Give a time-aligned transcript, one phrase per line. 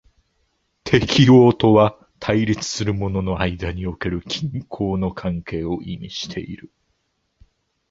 [0.83, 6.71] 適応とは対立するものの間における均衡の関係を意味している。